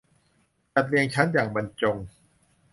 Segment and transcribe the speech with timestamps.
[0.73, 1.97] จัดเรียงชั้นอย่างบรรจง